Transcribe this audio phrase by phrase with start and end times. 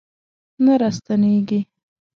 [0.63, 1.59] نه راستنیږي